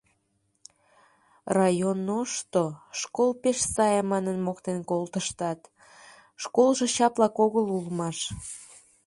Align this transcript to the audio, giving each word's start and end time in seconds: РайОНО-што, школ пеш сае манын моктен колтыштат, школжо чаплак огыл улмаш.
РайОНО-што, 1.57 2.63
школ 3.01 3.31
пеш 3.43 3.57
сае 3.75 4.01
манын 4.15 4.37
моктен 4.47 4.79
колтыштат, 4.93 5.59
школжо 6.47 6.85
чаплак 6.97 7.35
огыл 7.45 7.65
улмаш. 7.77 8.17